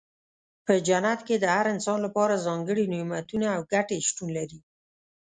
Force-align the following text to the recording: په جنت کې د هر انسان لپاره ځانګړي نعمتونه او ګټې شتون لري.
په 0.65 0.73
جنت 0.87 1.19
کې 1.27 1.35
د 1.39 1.45
هر 1.55 1.65
انسان 1.73 1.99
لپاره 2.05 2.43
ځانګړي 2.45 2.85
نعمتونه 2.93 3.45
او 3.55 3.61
ګټې 3.73 3.97
شتون 4.07 4.27
لري. 4.37 4.59